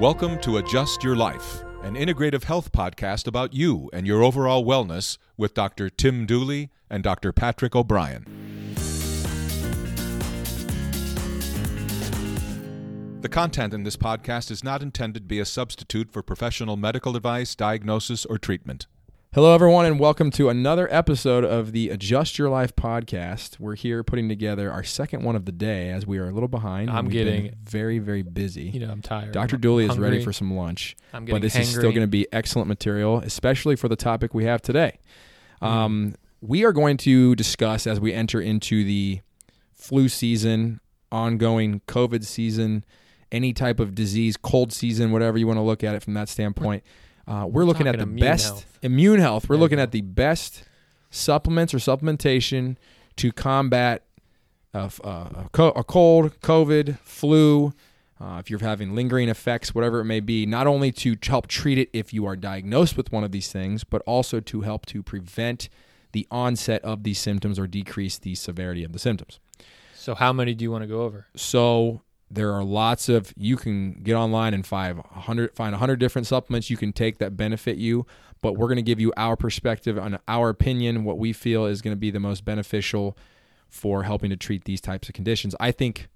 [0.00, 5.18] Welcome to Adjust Your Life, an integrative health podcast about you and your overall wellness
[5.36, 5.88] with Dr.
[5.88, 7.32] Tim Dooley and Dr.
[7.32, 8.24] Patrick O'Brien.
[13.20, 17.14] The content in this podcast is not intended to be a substitute for professional medical
[17.14, 18.88] advice, diagnosis, or treatment.
[19.34, 23.58] Hello, everyone, and welcome to another episode of the Adjust Your Life podcast.
[23.58, 26.48] We're here putting together our second one of the day as we are a little
[26.48, 26.88] behind.
[26.88, 28.66] I'm getting- very, very busy.
[28.66, 29.32] You know, I'm tired.
[29.32, 29.56] Dr.
[29.56, 32.28] Dooley is ready for some lunch, I'm but getting this is still going to be
[32.32, 35.00] excellent material, especially for the topic we have today.
[35.60, 35.66] Mm.
[35.66, 39.20] Um, we are going to discuss as we enter into the
[39.72, 40.78] flu season,
[41.10, 42.84] ongoing COVID season,
[43.32, 46.28] any type of disease, cold season, whatever you want to look at it from that
[46.28, 46.84] standpoint.
[47.26, 48.78] Uh, we're looking at the immune best health.
[48.82, 49.48] immune health.
[49.48, 50.64] We're There looking at the best
[51.10, 52.76] supplements or supplementation
[53.16, 54.04] to combat
[54.72, 57.72] a, f- uh, a a cold, COVID, flu.
[58.20, 61.78] Uh, if you're having lingering effects, whatever it may be, not only to help treat
[61.78, 65.02] it if you are diagnosed with one of these things, but also to help to
[65.02, 65.68] prevent
[66.12, 69.40] the onset of these symptoms or decrease the severity of the symptoms.
[69.94, 71.26] So, how many do you want to go over?
[71.34, 72.02] So
[72.34, 76.70] there are lots of you can get online and find 100 find 100 different supplements
[76.70, 78.06] you can take that benefit you,
[78.42, 81.80] but we're going to give you our perspective on our opinion, what we feel is
[81.80, 83.16] going to be the most beneficial
[83.68, 85.54] for helping to treat these types of conditions.
[85.58, 86.08] I think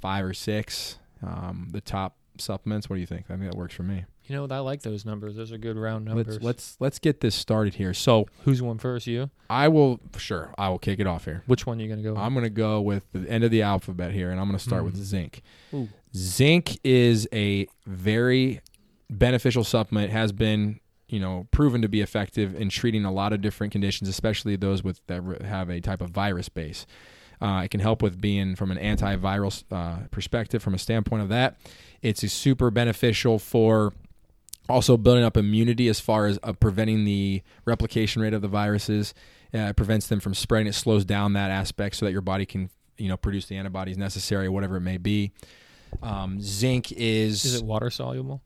[0.00, 2.88] five or six um, the top supplements.
[2.88, 3.26] What do you think?
[3.28, 4.04] I think that works for me.
[4.28, 5.36] You know, I like those numbers.
[5.36, 6.34] Those are good round numbers.
[6.34, 7.94] Let's let's let's get this started here.
[7.94, 9.06] So Who's going first?
[9.06, 9.30] You?
[9.48, 11.42] I will sure I will kick it off here.
[11.46, 12.12] Which one are you going to go?
[12.12, 12.20] with?
[12.20, 14.64] I'm going to go with the end of the alphabet here, and I'm going to
[14.64, 15.02] start with Mm.
[15.02, 15.42] zinc.
[15.72, 15.88] Ooh.
[16.14, 18.60] Zinc is a very
[19.08, 20.10] beneficial supplement.
[20.12, 24.10] Has been, you know, proven to be effective in treating a lot of different conditions,
[24.10, 26.84] especially those with that have a type of virus base.
[27.40, 31.28] Uh, it can help with being from an antiviral uh, perspective, from a standpoint of
[31.30, 31.56] that.
[32.02, 33.92] It's a super beneficial for
[34.68, 39.14] also building up immunity as far as uh, preventing the replication rate of the viruses.
[39.54, 40.66] Uh, it prevents them from spreading.
[40.66, 42.68] It slows down that aspect so that your body can,
[42.98, 45.32] you know, produce the antibodies necessary, whatever it may be.
[46.02, 48.42] Um, zinc is, Is it water soluble?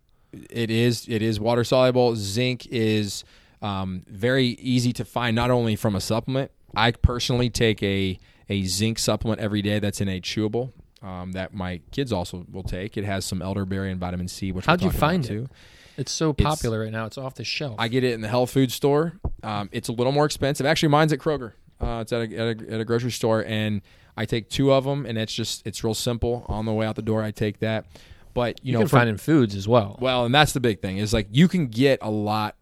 [0.49, 2.15] it is it is water soluble.
[2.16, 3.25] Zinc is
[3.60, 6.50] um, very easy to find, not only from a supplement.
[6.75, 8.19] I personally take a
[8.49, 10.72] a zinc supplement every day that's in a chewable.
[11.03, 12.97] Um, that my kids also will take.
[12.97, 14.53] It has some elderberry and vitamin C.
[14.53, 15.28] Which we'll How'd you talk about find it?
[15.28, 15.49] too.
[15.97, 17.06] It's so It's- popular right now.
[17.06, 17.76] It's off the shelf.
[17.78, 19.14] I get it in the health food store.
[19.42, 20.64] Um, it's a little more expensive.
[20.66, 21.53] Actually, mine's at Kroger.
[21.80, 23.82] Uh, it's at a, at, a, at a grocery store, and
[24.16, 26.44] I take two of them, and it's just it's real simple.
[26.48, 27.86] On the way out the door, I take that.
[28.34, 29.98] But you, you know, can from- find in foods as well.
[30.00, 32.56] well, and that's the big thing is like you can get a lot.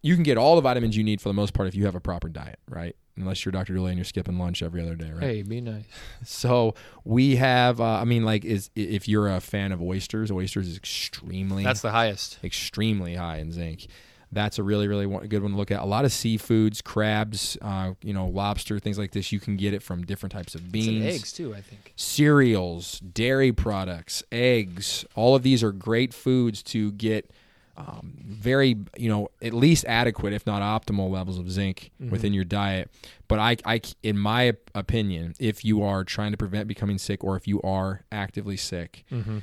[0.00, 1.94] You can get all the vitamins you need for the most part if you have
[1.94, 2.96] a proper diet, right?
[3.16, 3.74] Unless you're Dr.
[3.74, 5.22] Dooley and you're skipping lunch every other day, right?
[5.22, 5.84] Hey, be nice.
[6.24, 6.74] So
[7.04, 7.80] we have.
[7.80, 11.82] Uh, I mean, like, is if you're a fan of oysters, oysters is extremely That's
[11.82, 12.38] the highest.
[12.42, 13.86] extremely high in zinc.
[14.34, 15.80] That's a really, really one- good one to look at.
[15.82, 19.30] A lot of seafoods, crabs, uh, you know, lobster, things like this.
[19.30, 21.54] You can get it from different types of beans, eggs too.
[21.54, 21.92] I think.
[21.96, 25.04] cereals, dairy products, eggs.
[25.14, 27.30] All of these are great foods to get
[27.76, 32.44] um, very, you know, at least adequate, if not optimal levels of zinc within your
[32.44, 32.90] diet.
[33.28, 37.36] But I, I, in my opinion, if you are trying to prevent becoming sick or
[37.36, 39.38] if you are actively sick, Mm-hmm.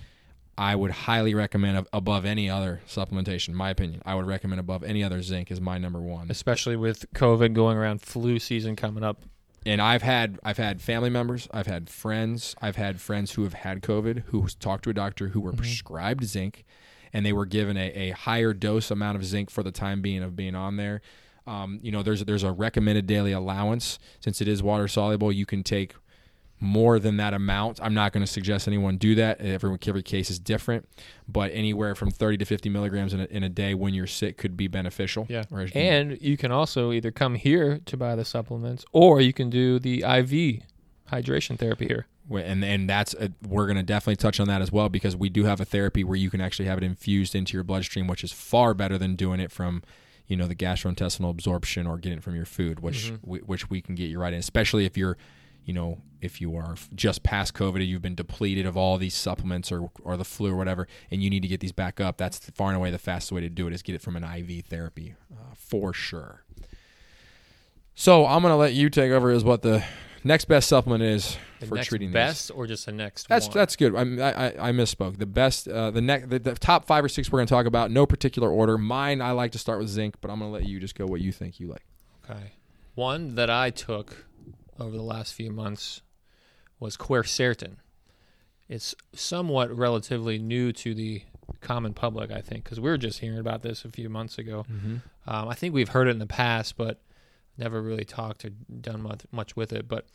[0.59, 3.53] I would highly recommend above any other supplementation.
[3.53, 6.29] My opinion, I would recommend above any other zinc is my number one.
[6.29, 9.23] Especially with COVID going around, flu season coming up.
[9.65, 13.53] And I've had I've had family members, I've had friends, I've had friends who have
[13.53, 16.65] had COVID who talked to a doctor who were prescribed zinc,
[17.13, 20.23] and they were given a, a higher dose amount of zinc for the time being
[20.23, 21.01] of being on there.
[21.47, 25.31] Um, you know, there's there's a recommended daily allowance since it is water soluble.
[25.31, 25.95] You can take
[26.61, 27.79] more than that amount.
[27.81, 29.39] I'm not going to suggest anyone do that.
[29.39, 30.89] Every, every case is different,
[31.25, 34.37] but anywhere from 30 to 50 milligrams in a, in a day when you're sick
[34.37, 35.25] could be beneficial.
[35.29, 35.45] Yeah.
[35.47, 39.49] Whereas- And you can also either come here to buy the supplements, or you can
[39.49, 40.63] do the IV
[41.09, 42.07] hydration therapy here.
[42.31, 45.29] And and that's a, we're going to definitely touch on that as well because we
[45.29, 48.23] do have a therapy where you can actually have it infused into your bloodstream, which
[48.23, 49.81] is far better than doing it from
[50.27, 53.31] you know the gastrointestinal absorption or getting it from your food, which Mm-hmm.
[53.31, 55.17] we, which we can get you right in, especially if you're
[55.65, 59.15] you know if you are just past COVID and you've been depleted of all these
[59.15, 62.17] supplements or or the flu or whatever, and you need to get these back up.
[62.17, 64.23] That's far and away the fastest way to do it is get it from an
[64.23, 66.43] IV therapy uh, for sure.
[67.95, 69.83] So I'm going to let you take over as what the
[70.23, 72.13] next best supplement is The for treating these.
[72.13, 73.57] best, or just the next That's one?
[73.57, 73.95] that's good.
[73.95, 75.17] I, I I misspoke.
[75.17, 77.65] The best, uh, the next, the, the top five or six we're going to talk
[77.65, 77.91] about.
[77.91, 78.77] No particular order.
[78.77, 81.05] Mine, I like to start with zinc, but I'm going to let you just go
[81.05, 81.85] what you think you like.
[82.29, 82.51] Okay.
[82.95, 84.25] One that I took
[84.79, 86.01] over the last few months
[86.79, 87.77] was quercetin.
[88.67, 91.23] It's somewhat relatively new to the
[91.61, 92.31] common public.
[92.31, 94.65] I think because we were just hearing about this a few months ago.
[94.71, 94.97] Mm-hmm.
[95.27, 97.01] Um, I think we've heard it in the past, but
[97.59, 99.87] never really talked or done much, much with it.
[99.87, 100.07] But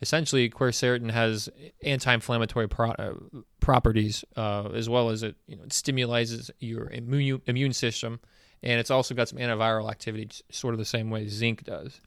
[0.00, 1.48] essentially, quercetin has
[1.82, 3.14] anti-inflammatory pro- uh,
[3.60, 8.20] properties, uh, as well as it you know it stimulates your immune immune system,
[8.62, 12.00] and it's also got some antiviral activity, sort of the same way zinc does.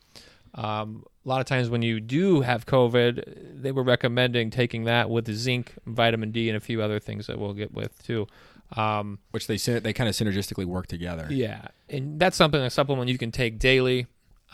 [0.56, 5.09] Um, a lot of times when you do have COVID, they were recommending taking that
[5.09, 8.25] with zinc, vitamin D, and a few other things that we'll get with too.
[8.75, 11.27] Um, Which they they kind of synergistically work together.
[11.30, 14.07] yeah, and that's something a supplement you can take daily.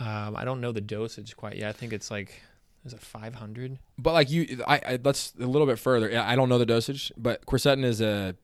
[0.06, 1.68] Um, I don't know the dosage quite yet.
[1.68, 2.42] I think it's like
[2.84, 3.78] is it 500?
[3.96, 6.10] But like you, I, I let's a little bit further.
[6.10, 8.34] Yeah, I don't know the dosage, but quercetin is a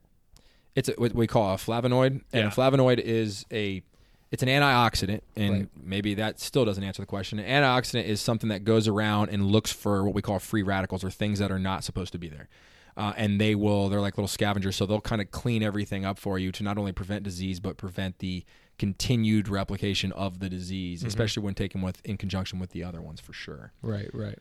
[0.77, 2.47] it's a, what we call a flavonoid, and Yeah.
[2.49, 3.83] a flavonoid is a
[4.31, 5.69] it's an antioxidant, and Right.
[5.83, 7.39] maybe that still doesn't answer the question.
[7.39, 11.03] An antioxidant is something that goes around and looks for what we call free radicals
[11.03, 12.49] or things that are not supposed to be there.
[12.97, 16.19] Uh, and they will, they're like little scavengers, so they'll kind of clean everything up
[16.19, 18.45] for you to not only prevent disease, but prevent the
[18.79, 21.07] continued replication of the disease, Mhm.
[21.09, 23.73] especially when taken with in conjunction with the other ones for sure.
[23.83, 24.39] Right, right.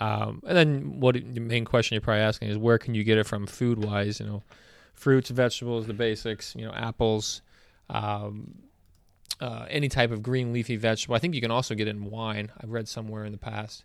[0.00, 3.18] Um, and then what the main question you're probably asking is where can you get
[3.18, 4.20] it from food wise?
[4.20, 4.42] You know,
[4.94, 6.54] fruits, vegetables, the basics.
[6.56, 7.42] You know, apples,
[7.90, 8.54] um,
[9.40, 11.14] uh, any type of green leafy vegetable.
[11.14, 12.50] I think you can also get it in wine.
[12.60, 13.84] I've read somewhere in the past.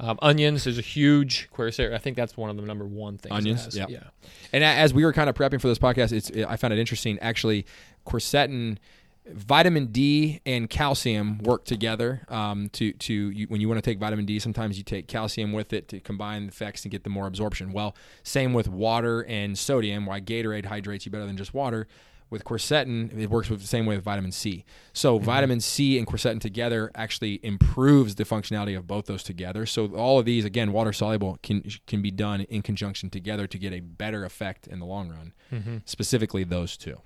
[0.00, 1.92] Um, onions is a huge quercetin.
[1.94, 3.34] I think that's one of the number one things.
[3.34, 3.88] Onions, yep.
[3.90, 4.04] yeah.
[4.52, 7.18] And as we were kind of prepping for this podcast, it's I found it interesting.
[7.20, 7.66] Actually,
[8.06, 8.78] quercetin,
[9.26, 12.22] vitamin D, and calcium work together.
[12.28, 15.52] Um, to to you, when you want to take vitamin D, sometimes you take calcium
[15.52, 17.72] with it to combine the effects and get the more absorption.
[17.72, 20.06] Well, same with water and sodium.
[20.06, 21.86] Why Gatorade hydrates you better than just water.
[22.30, 24.64] With quercetin, it works with the same way with vitamin C.
[24.94, 29.66] So vitamin C and quercetin together actually improves the functionality of both those together.
[29.66, 33.58] So all of these, again, water soluble, can can be done in conjunction together to
[33.58, 35.34] get a better effect in the long run.
[35.52, 35.76] Mm-hmm.
[35.84, 37.02] Specifically, those two.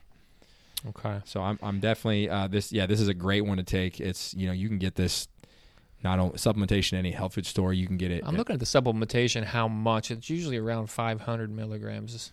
[0.89, 1.21] Okay.
[1.25, 2.73] So I'm I'm definitely uh, this.
[2.73, 4.01] Yeah, this is a great one to take.
[4.01, 5.29] It's you know you can get this
[6.05, 7.73] not only supplementation any health food store.
[7.73, 8.23] You can get it.
[8.25, 9.45] I'm at- looking at the supplementation.
[9.45, 10.11] How much?
[10.11, 12.33] It's usually around 500 milligrams.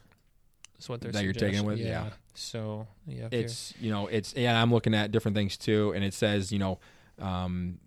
[0.75, 1.77] That's what they're That you're taking with?
[1.77, 2.09] suggesting.
[2.09, 2.17] Yeah.
[2.35, 6.15] So yeah, it's you know it's yeah i'm looking at different things too and it
[6.15, 6.79] says you know
[7.19, 7.77] um,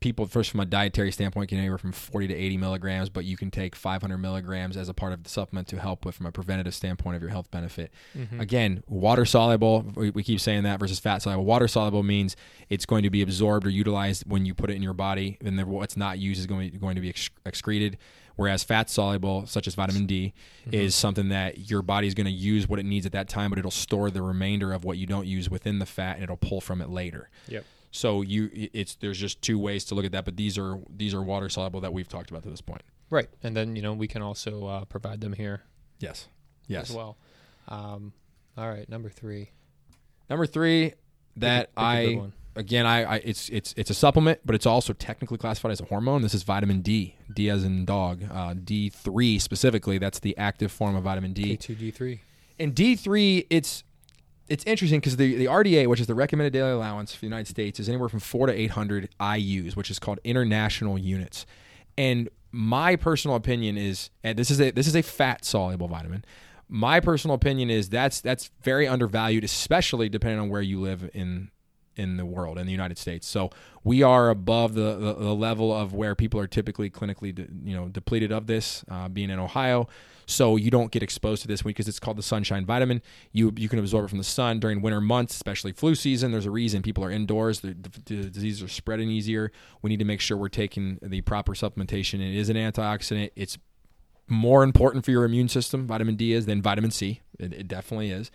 [0.00, 3.36] people first from a dietary standpoint can anywhere from 40 to 80 milligrams but you
[3.36, 6.32] can take 500 milligrams as a part of the supplement to help with from a
[6.32, 8.40] preventative standpoint of your health benefit Mhm.
[8.40, 12.34] again water soluble we, we keep saying that versus fat soluble water soluble means
[12.70, 15.58] it's going to be absorbed or utilized when you put it in your body and
[15.58, 17.98] then what's not used is going, going to be ex- excreted
[18.36, 20.32] whereas fat soluble such as vitamin d
[20.62, 20.74] Mm-hmm.
[20.74, 23.50] is something that your body is going to use what it needs at that time
[23.50, 26.36] but it'll store the remainder of what you don't use within the fat and it'll
[26.36, 27.64] pull from it later Yep.
[27.90, 31.12] So you it's there's just two ways to look at that but these are these
[31.14, 33.92] are water soluble that we've talked about to this point Right, and then you know
[33.92, 35.62] we can also uh, provide them here
[35.98, 36.28] yes
[36.68, 37.18] yes as well.
[37.66, 38.12] Um,
[38.56, 39.50] all right, number three.
[40.28, 40.94] number three
[41.36, 44.54] that Pick a- pick good i again, I, I it's it's it's a supplement, but
[44.54, 46.22] it's also technically classified as a hormone.
[46.22, 49.98] This is vitamin D, D as in dog, uh, D three specifically.
[49.98, 51.42] That's the active form of vitamin D.
[51.42, 52.20] K two D three.
[52.58, 53.84] And D three, it's
[54.50, 57.46] it's interesting because the the RDA, which is the recommended daily allowance for the United
[57.46, 61.46] States, is anywhere from four to eight hundred IU's, which is called international units.
[61.96, 66.24] And my personal opinion is, and this is a this is a fat soluble vitamin.
[66.68, 71.50] My personal opinion is that's that's very undervalued, especially depending on where you live in
[72.00, 73.26] in the world in the United States.
[73.26, 73.50] So
[73.84, 77.76] we are above the, the, the level of where people are typically clinically de, you
[77.76, 79.88] know depleted of this, uh, being in Ohio.
[80.26, 83.02] So you don't get exposed to this because it's called the sunshine vitamin.
[83.32, 86.30] You you can absorb it from the sun during winter months, especially flu season.
[86.30, 87.60] There's a reason people are indoors.
[87.60, 89.52] The, the, the diseases are spreading easier.
[89.82, 92.14] We need to make sure we're taking the proper supplementation.
[92.20, 93.30] It is an antioxidant.
[93.34, 93.58] It's
[94.28, 97.20] more important for your immune system, vitamin D is, than vitamin C.
[97.38, 98.30] It, it definitely is.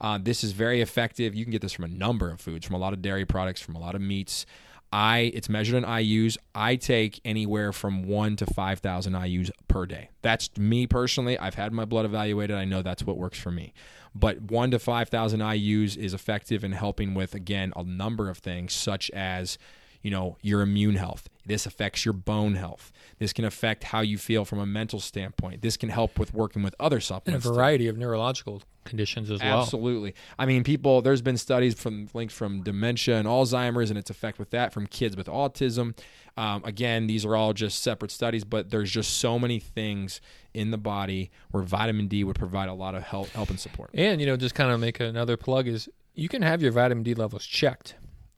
[0.00, 1.34] Uh, this is very effective.
[1.34, 3.60] You can get this from a number of foods, from a lot of dairy products,
[3.60, 4.46] from a lot of meats.
[4.92, 6.38] I it's measured in IU's.
[6.54, 10.10] I take anywhere from one to five thousand IU's per day.
[10.22, 11.38] That's me personally.
[11.38, 12.56] I've had my blood evaluated.
[12.56, 13.74] I know that's what works for me.
[14.14, 18.38] But one to five thousand IU's is effective in helping with again a number of
[18.38, 19.58] things, such as
[20.00, 21.28] you know your immune health.
[21.44, 22.90] This affects your bone health.
[23.18, 25.60] This can affect how you feel from a mental standpoint.
[25.60, 27.26] This can help with working with other supplements.
[27.26, 27.46] And a supplements.
[27.46, 27.54] too.
[27.54, 29.60] variety of neurological conditions as well.
[29.62, 30.14] Absolutely.
[30.38, 31.02] I mean, people.
[31.02, 34.86] There's been studies from links from dementia and Alzheimer's and its effect with that from
[34.86, 35.96] kids with autism.
[36.36, 40.20] Um, again, these are all just separate studies, but there's just so many things
[40.54, 43.90] in the body where vitamin D would provide a lot of help, help and support.
[43.94, 47.04] And you know, just kind of make another plug is you can have your vitamin
[47.04, 47.94] D levels checked.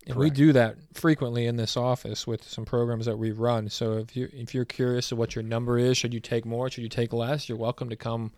[0.07, 3.69] And we do that frequently in this office with some programs that we run.
[3.69, 6.71] So if you if you're curious of what your number is, should you take more,
[6.71, 8.33] should you take less, you're welcome to come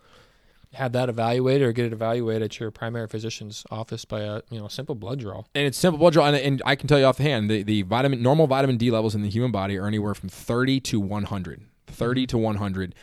[0.75, 4.59] have that evaluated or get it evaluated at your primary physician's office by a you
[4.59, 5.45] know simple blood draw.
[5.55, 7.63] And it's simple blood draw, and, and I can tell you off the hand, the,
[7.63, 11.01] the vitamin normal vitamin D levels in the human body are anywhere from 30 to
[11.01, 11.63] 100.
[11.87, 12.95] 30 to 100.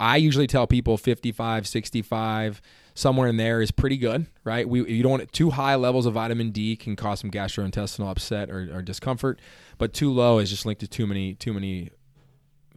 [0.00, 2.62] I usually tell people 55, 65,
[2.94, 4.68] somewhere in there is pretty good, right?
[4.68, 8.50] We you don't want too high levels of vitamin D can cause some gastrointestinal upset
[8.50, 9.40] or, or discomfort,
[9.76, 11.90] but too low is just linked to too many too many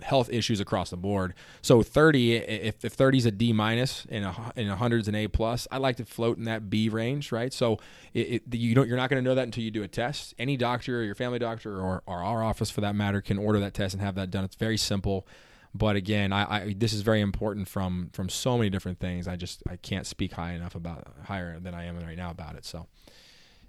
[0.01, 1.33] health issues across the board.
[1.62, 5.15] So 30, if, if 30 is a D minus and a, and 100 is an
[5.15, 7.53] A plus, I like to float in that B range, right?
[7.53, 7.79] So
[8.13, 10.33] it, it, you don't, you're not going to know that until you do a test.
[10.39, 13.60] Any doctor, or your family doctor, or, or our office for that matter, can order
[13.60, 14.43] that test and have that done.
[14.43, 15.27] It's very simple.
[15.74, 19.25] But again, I, I this is very important from from so many different things.
[19.25, 22.55] I just I can't speak high enough about higher than I am right now about
[22.55, 22.65] it.
[22.65, 22.88] So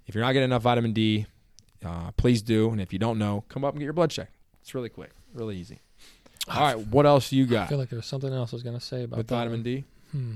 [0.05, 1.27] if you're not getting enough vitamin D,
[1.85, 2.69] uh, please do.
[2.71, 4.35] And if you don't know, come up and get your blood checked.
[4.61, 5.82] It's really quick, really easy.
[6.49, 7.55] All right, what else you got?
[7.55, 9.27] I got feel like there was something else I was going to say about with
[9.27, 9.63] that vitamin one.
[9.63, 9.83] D?
[10.11, 10.33] Hmm.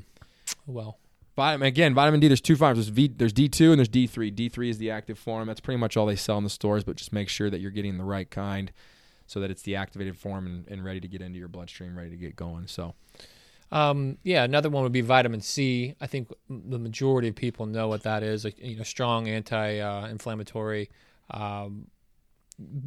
[0.66, 0.98] Well,
[1.36, 2.28] Vitamin again, vitamin D.
[2.28, 2.78] There's two forms.
[2.78, 3.10] There's V.
[3.16, 4.34] There's D2 and there's D3.
[4.34, 5.48] D3 is the active form.
[5.48, 6.84] That's pretty much all they sell in the stores.
[6.84, 8.72] But just make sure that you're getting the right kind,
[9.28, 12.10] so that it's the activated form and, and ready to get into your bloodstream, ready
[12.10, 12.66] to get going.
[12.66, 12.96] So
[13.72, 15.94] Um, yeah, another one would be vitamin C.
[16.02, 18.44] I think the majority of people know what that is.
[18.44, 20.90] Like, you know, strong anti-inflammatory,
[21.32, 21.88] um,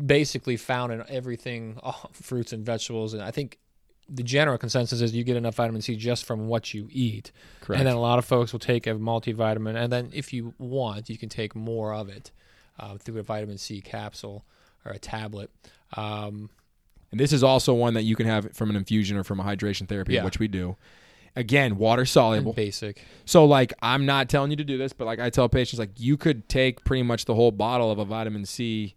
[0.06, 3.14] basically found in everything, all fruits and vegetables.
[3.14, 3.58] And I think
[4.08, 7.30] the general consensus is you get enough vitamin C just from what you eat.
[7.60, 7.78] correct.
[7.78, 11.08] And then a lot of folks will take a multivitamin, and then if you want,
[11.08, 12.32] you can take more of it
[12.78, 14.44] uh, through a vitamin C capsule
[14.84, 15.50] or a tablet.
[15.96, 16.50] Um,
[17.12, 19.44] And this is also one that you can have from an infusion or from a
[19.44, 20.24] hydration therapy, Yeah.
[20.24, 20.76] which we do.
[21.36, 22.50] Again, water soluble.
[22.50, 23.04] and basic.
[23.24, 25.90] So like I'm not telling you to do this, but like I tell patients like
[26.00, 28.94] you could take pretty much the whole bottle of a vitamin C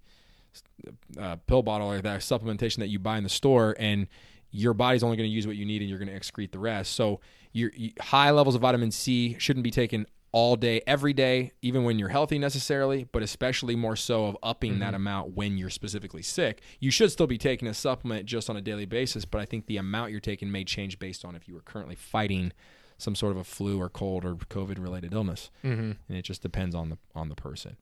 [1.19, 4.07] uh, pill bottle or that supplementation that you buy in the store and
[4.51, 6.59] your body's only going to use what you need and you're going to excrete the
[6.59, 6.93] rest.
[6.93, 7.19] So
[7.51, 11.83] your you, high levels of vitamin C shouldn't be taken all day, every day, even
[11.83, 16.23] when you're healthy necessarily, but especially more so of upping that amount when you're specifically
[16.23, 16.61] sick.
[16.79, 19.67] You should still be taking a supplement just on a daily basis, but I think
[19.67, 22.51] the amount you're taking may change based on if you were currently fighting
[22.97, 25.51] some sort of a flu or cold or COVID related illness.
[25.63, 25.91] Mm-hmm.
[26.07, 27.77] And it just depends on the on the person.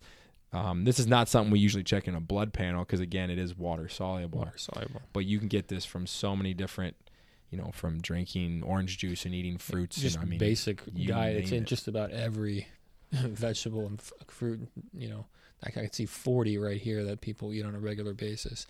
[0.53, 3.39] Um, this is not something we usually check in a blood panel because again, it
[3.39, 5.01] is water soluble Water soluble.
[5.13, 6.95] but you can get this from so many different
[7.49, 11.37] you know from drinking orange juice and eating fruits just and i mean basic diet.
[11.37, 11.67] It's in it.
[11.67, 12.67] just about every
[13.11, 14.67] vegetable and f- fruit.
[14.93, 15.25] You know,
[15.63, 18.67] I can I can see forty right here that people eat on a regular basis.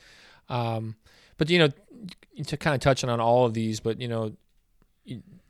[0.50, 0.96] Um,
[1.38, 1.70] but you know,
[2.46, 4.34] to kind of touching on all of these, but you know,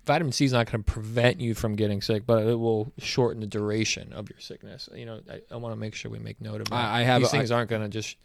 [0.06, 3.40] vitamin C is not going to prevent you from getting sick, but it will shorten
[3.42, 4.90] the duration of your sickness.
[4.94, 6.76] You know, I, I want to make sure we make note of that.
[6.76, 8.18] I- I have- these I- things aren't going to just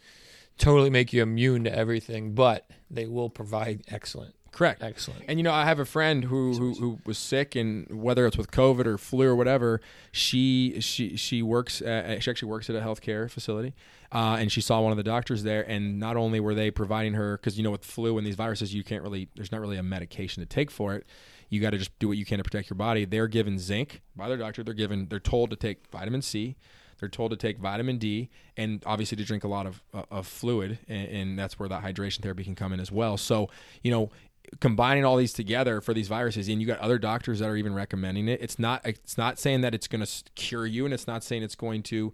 [0.57, 4.81] totally make you immune to everything, but they will provide excellent, correct.
[4.81, 5.23] Excellent.
[5.27, 8.37] and you know i have a friend who, who who was sick and whether it's
[8.37, 9.79] with covid or flu or whatever
[10.11, 13.73] she she she works at, she actually works at a healthcare facility
[14.11, 17.13] uh, and she saw one of the doctors there and not only were they providing
[17.13, 19.77] her because you know with flu and these viruses you can't really there's not really
[19.77, 21.05] a medication to take for it.
[21.49, 23.05] You got to just do what you can to protect your body.
[23.05, 24.63] They're given zinc by their doctor.
[24.63, 26.57] They're given they're told to take vitamin c.
[26.99, 30.25] They're told to take vitamin D and obviously to drink a lot of, uh, of
[30.25, 33.17] fluid, and, and that's where that hydration therapy can come in as well.
[33.17, 33.49] So,
[33.83, 34.09] you know,
[34.59, 37.73] combining all these together for these viruses, and you got other doctors that are even
[37.73, 38.41] recommending it.
[38.41, 41.43] It's not it's not saying that it's going to cure you, and it's not saying
[41.43, 42.13] it's going to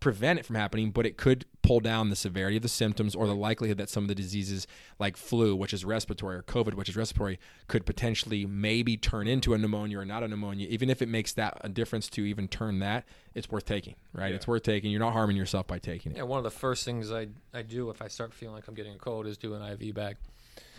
[0.00, 3.26] prevent it from happening, but it could pull down the severity of the symptoms or
[3.26, 4.66] the likelihood that some of the diseases
[4.98, 9.54] like flu, which is respiratory, or COVID, which is respiratory, could potentially maybe turn into
[9.54, 10.68] a pneumonia or not a pneumonia.
[10.68, 13.04] Even if it makes that a difference to even turn that,
[13.34, 14.32] it's worth taking, right?
[14.32, 14.90] It's worth taking.
[14.90, 16.18] You're not harming yourself by taking it.
[16.18, 18.74] Yeah, one of the first things I, I do if I start feeling like I'm
[18.74, 20.16] getting a cold is do an IV bag.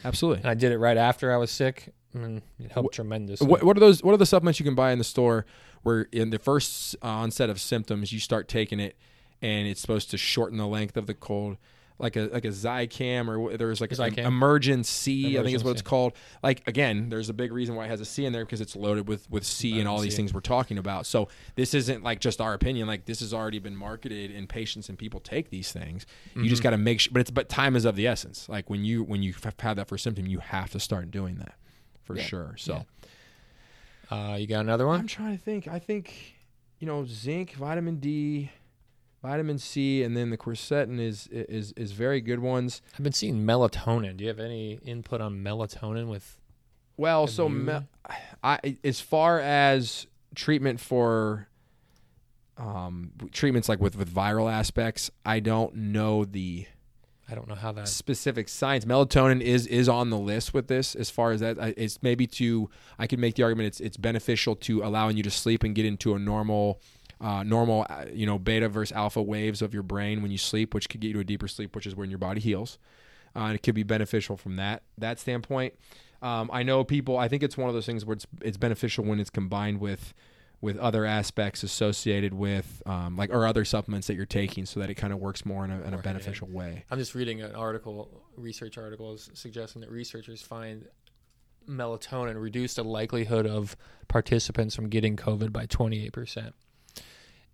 [0.05, 0.41] Absolutely.
[0.41, 3.47] And I did it right after I was sick, and it helped tremendously.
[3.47, 4.03] What, what are those?
[4.03, 5.45] What are the supplements you can buy in the store
[5.83, 8.95] where in the first uh, onset of symptoms you start taking it,
[9.41, 11.57] and it's supposed to shorten the length of the cold,
[11.99, 14.25] like a like a Zicam or there's like an Zicam.
[14.25, 15.37] Emergen-C.
[15.37, 16.13] I think is what it's called.
[16.43, 18.75] Like again, there's a big reason why it has a C in there because it's
[18.75, 20.17] loaded with with C and all these C.
[20.17, 21.05] things we're talking about.
[21.05, 22.87] So this isn't like just our opinion.
[22.87, 26.05] Like this has already been marketed, and patients and people take these things.
[26.35, 26.49] You Mm-hmm.
[26.49, 27.11] just got to make sure.
[27.13, 28.47] But it's but time is of the essence.
[28.47, 31.37] Like when you when you have had that first symptom, you have to start doing
[31.37, 31.55] that
[32.03, 32.23] for Yeah.
[32.23, 32.55] sure.
[32.57, 32.85] So.
[34.11, 34.31] Yeah.
[34.31, 34.99] uh, you got another one?
[35.01, 35.67] I'm trying to think.
[35.67, 36.35] I think,
[36.79, 38.51] you know, zinc, vitamin D,
[39.21, 42.81] vitamin C, and then the quercetin is is is very good ones.
[42.93, 44.17] I've been seeing melatonin.
[44.17, 46.39] Do you have any input on melatonin with?
[46.97, 47.79] Well, so me,
[48.43, 51.47] I as far as treatment for
[52.57, 56.65] um treatments like with with viral aspects, I don't know the
[57.29, 57.87] I don't know how that.
[57.87, 58.85] specific science.
[58.85, 61.57] Melatonin is is on the list with this as far as that.
[61.77, 65.31] It's maybe to I could make the argument it's it's beneficial to allowing you to
[65.31, 66.79] sleep and get into a normal.
[67.19, 70.73] Uh, normal, uh, you know, beta versus alpha waves of your brain when you sleep,
[70.73, 72.77] which could get you to a deeper sleep, which is when your body heals.
[73.35, 75.73] Uh, and it could be beneficial from that that standpoint.
[76.21, 77.17] Um, I know people.
[77.17, 80.13] I think it's one of those things where it's it's beneficial when it's combined with
[80.59, 84.89] with other aspects associated with um, like or other supplements that you're taking, so that
[84.89, 86.83] it kind of works more in a, in a beneficial way.
[86.89, 90.87] I'm just reading an article, research articles suggesting that researchers find
[91.67, 93.75] melatonin reduced the likelihood of
[94.07, 96.53] participants from getting COVID by 28%.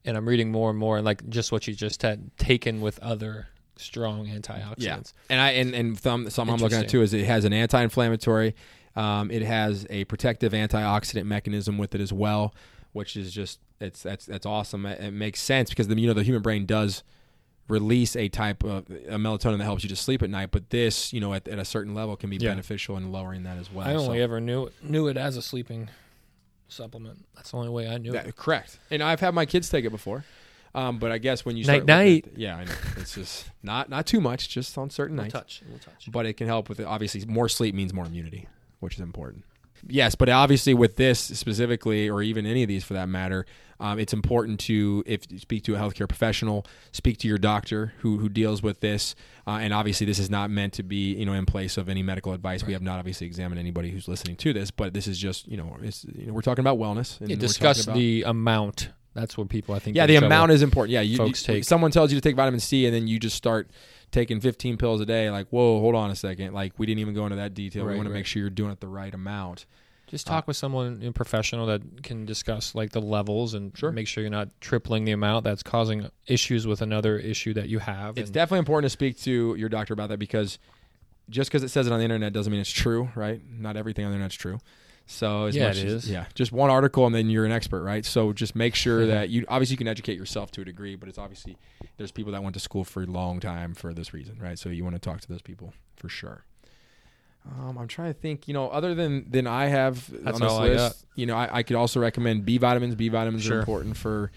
[0.05, 2.99] And I'm reading more and more, and like just what you just had, taken with
[2.99, 4.77] other strong antioxidants.
[4.77, 4.97] Yeah,
[5.29, 8.53] and I and and some some I'm looking at too is it has an anti-inflammatory,
[8.95, 12.53] um, it has a protective antioxidant mechanism with it as well,
[12.91, 14.85] which is just it's that's that's awesome.
[14.85, 17.01] It, it makes sense because the you know the human brain does
[17.69, 21.13] release a type of a melatonin that helps you to sleep at night, but this
[21.13, 22.49] you know at, at a certain level can be Yeah.
[22.49, 23.87] beneficial in lowering that as well.
[23.87, 25.89] I only So- ever knew knew it as a sleeping
[26.73, 27.25] supplement.
[27.35, 28.35] That's the only way I knew That- it.
[28.35, 30.25] correct, and I've had my kids take it before.
[30.75, 32.27] Um, but I guess when you Night, start night.
[32.33, 35.33] at- yeah, I know it's just not not too much, just on certain We'll nights.
[35.33, 35.61] touch.
[35.69, 36.09] We'll touch.
[36.11, 36.85] but it can help with it.
[36.85, 38.47] Obviously, more sleep means more immunity,
[38.79, 39.43] which is important.
[39.87, 43.45] Yes, but obviously with this specifically, or even any of these for that matter,
[43.79, 47.93] um, it's important to if you speak to a healthcare professional, speak to your doctor
[47.99, 49.13] who who deals with this,
[49.45, 52.01] uh, and obviously this is not meant to be you know in place of any
[52.03, 52.63] medical advice.
[52.65, 55.57] We have not obviously examined anybody who's listening to this, but this is just you
[55.57, 57.19] know it's you know we're talking about wellness.
[57.19, 58.89] And Yeah, discuss about- the amount.
[59.15, 59.95] That's what people I think.
[59.95, 60.91] yeah, the amount is important.
[60.91, 61.63] Yeah, you, folks you- take.
[61.65, 63.69] Someone tells you to take vitamin C, and then you just start
[64.13, 65.29] taking 15 pills a day.
[65.29, 66.53] Like, whoa, hold on a second.
[66.53, 67.83] Like, we didn't even go into that detail.
[67.83, 69.65] we Right, want to make sure you're doing it the right amount.
[70.07, 73.91] Just uh, talk with someone in professional that can discuss like the levels and Sure.
[73.91, 77.79] make sure you're not tripling the amount that's causing issues with another issue that you
[77.79, 78.17] have.
[78.17, 80.59] It's and- definitely important to speak to your doctor about that because
[81.29, 83.41] just because it says it on the internet doesn't mean it's true, right?
[83.49, 84.59] Not everything on the internet's true.
[85.05, 86.09] So as Yeah, much it as- is.
[86.09, 88.05] yeah, just one article and then you're an expert, right?
[88.05, 91.09] So just make sure that you obviously you can educate yourself to a degree, but
[91.09, 91.57] it's obviously
[91.97, 94.57] there's people that went to school for a long time for this reason, right?
[94.57, 96.45] So you want to talk to those people for sure.
[97.59, 100.57] Um, I'm trying to think, you know, other than than I have That's on this
[100.79, 102.95] list, you know, I, I could also recommend B vitamins.
[102.95, 103.57] B vitamins Sure.
[103.57, 104.31] are important for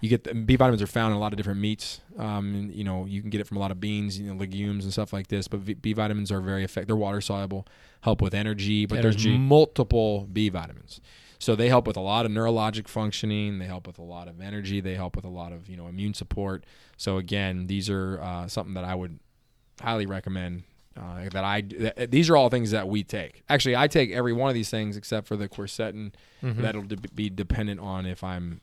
[0.00, 2.00] you get the, B vitamins are found in a lot of different meats.
[2.18, 4.38] Um, and, you know, you can get it from a lot of beans, you know,
[4.38, 5.48] legumes and stuff like this.
[5.48, 6.88] But v- B vitamins are very effective.
[6.88, 7.66] They're water soluble,
[8.02, 8.86] help with energy.
[8.86, 9.30] But Energy.
[9.30, 11.00] there's multiple B vitamins,
[11.38, 13.58] so they help with a lot of neurologic functioning.
[13.58, 14.80] They help with a lot of energy.
[14.80, 16.64] They help with a lot of you know immune support.
[16.96, 19.18] So again, these are uh, something that I would
[19.80, 20.64] highly recommend.
[20.98, 23.42] Uh, that I th- these are all things that we take.
[23.50, 26.12] Actually, I take every one of these things except for the quercetin.
[26.42, 26.62] Mhm.
[26.62, 28.62] That'll de- be dependent on if I'm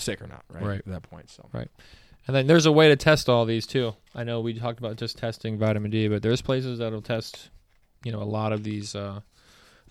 [0.00, 0.44] sick or not.
[0.48, 0.78] Right, Right.
[0.78, 1.30] at that point.
[1.30, 1.68] So right.
[2.26, 3.94] And then there's a way to test all these too.
[4.14, 7.50] I know we talked about just testing vitamin D, but there's places that'll test,
[8.04, 9.20] you know, a lot of these uh,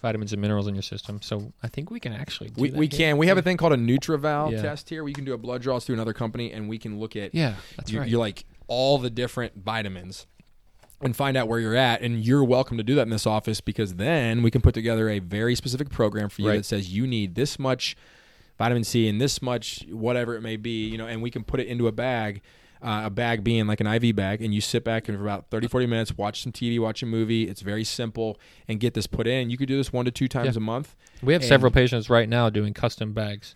[0.01, 1.21] vitamins and minerals in your system.
[1.21, 3.57] So I think we can actually do we, that we can we have a thing
[3.57, 4.61] called a NutrEval Yeah.
[4.61, 5.03] test here.
[5.03, 7.55] We can do a blood draw through another company and we can look at Yeah,
[7.75, 8.07] that's you, right.
[8.07, 10.27] You're like all the different vitamins
[11.01, 13.59] and find out where you're at and you're welcome to do that in this office
[13.59, 16.57] because then we can put together a very specific program for you Right.
[16.57, 17.95] that says you need this much
[18.59, 21.59] vitamin C and this much whatever it may be you know and we can put
[21.59, 22.41] it into a bag
[22.81, 25.49] uh, a bag being like an IV bag and you sit back and for about
[25.49, 29.07] 30 40 minutes watch some TV watch a movie it's very simple and get this
[29.07, 30.59] put in you could do this one to two times Yeah.
[30.59, 33.55] a month we have several patients right now doing custom bags.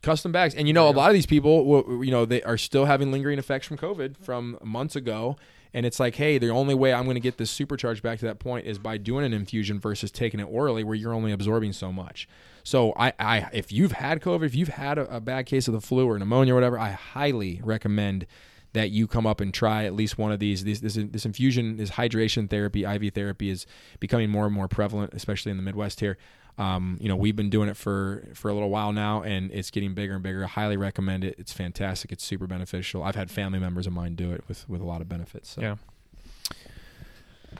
[0.00, 0.54] custom bags.
[0.54, 3.38] And you know, a lot of these people, you know, they are still having lingering
[3.38, 5.36] effects from COVID from months ago.
[5.74, 8.24] And it's like, hey, the only way I'm going to get this supercharged back to
[8.26, 11.72] that point is by doing an infusion versus taking it orally, where you're only absorbing
[11.72, 12.28] so much.
[12.62, 15.74] So, I, I if you've had COVID, if you've had a, a bad case of
[15.74, 18.26] the flu or pneumonia or whatever, I highly recommend
[18.72, 20.64] that you come up and try at least one of these.
[20.64, 23.66] This this, this infusion, this hydration therapy, IV therapy, is
[23.98, 26.18] becoming more and more prevalent, especially in the Midwest here.
[26.56, 29.70] Um, you know, we've been doing it for for a little while now, and it's
[29.70, 30.44] getting bigger and bigger.
[30.44, 31.34] I highly recommend it.
[31.38, 32.12] It's fantastic.
[32.12, 33.02] It's super beneficial.
[33.02, 35.50] I've had family members of mine do it with with a lot of benefits.
[35.50, 35.60] So.
[35.60, 35.76] Yeah.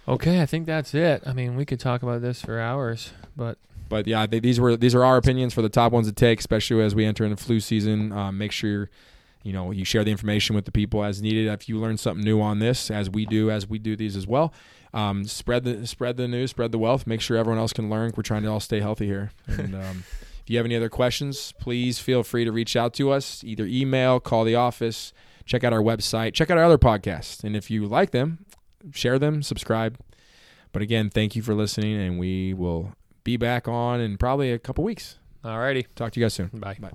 [0.07, 1.23] Okay, I think that's it.
[1.25, 4.77] I mean, we could talk about this for hours, but But yeah, they, these were
[4.77, 7.37] these are our opinions for the top ones to take, especially as we enter into
[7.37, 8.13] flu season.
[8.13, 8.91] Um, make sure
[9.45, 11.47] you know you share the information with the people as needed.
[11.47, 14.27] If you learn something new on this, as we do, as we do these as
[14.27, 14.53] well,
[14.93, 17.07] um, spread the spread the news, spread the wealth.
[17.07, 18.13] Make sure everyone else can learn.
[18.17, 19.31] We're trying to all stay healthy here.
[19.47, 20.05] And um,
[20.41, 23.45] if you have any other questions, please feel free to reach out to us.
[23.45, 25.13] Either email, call the office,
[25.45, 28.47] check out our website, check out our other podcasts, and if you like them,
[28.93, 29.99] share them, subscribe.
[30.73, 34.59] But again, thank you for listening, and we will be back on in probably a
[34.59, 35.19] couple weeks.
[35.45, 35.87] alrighty.
[35.95, 36.49] Talk to you guys soon.
[36.49, 36.77] Bye.
[36.81, 36.91] Bye.